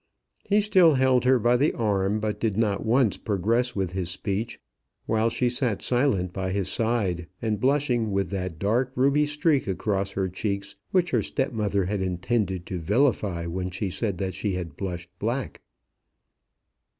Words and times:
He 0.43 0.61
still 0.61 0.95
held 0.95 1.25
her 1.25 1.37
by 1.37 1.57
the 1.57 1.73
arm, 1.73 2.19
but 2.19 2.39
did 2.39 2.57
not 2.57 2.83
once 2.83 3.17
progress 3.17 3.75
with 3.75 3.91
his 3.91 4.09
speech, 4.09 4.59
while 5.05 5.29
she 5.29 5.47
sat 5.47 5.83
silent 5.83 6.33
by 6.33 6.49
his 6.49 6.69
side, 6.69 7.27
and 7.39 7.59
blushing 7.59 8.11
with 8.11 8.31
that 8.31 8.57
dark 8.57 8.91
ruby 8.95 9.27
streak 9.27 9.67
across 9.67 10.13
her 10.13 10.27
cheeks, 10.27 10.75
which 10.89 11.11
her 11.11 11.21
step 11.21 11.53
mother 11.53 11.85
had 11.85 12.01
intended 12.01 12.65
to 12.65 12.79
vilify 12.79 13.45
when 13.45 13.69
she 13.69 13.91
said 13.91 14.17
that 14.17 14.33
she 14.33 14.53
had 14.55 14.75
blushed 14.75 15.11
black. 15.19 15.61